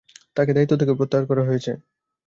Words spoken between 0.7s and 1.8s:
থেকেও প্রত্যাহার করা হয়েছে।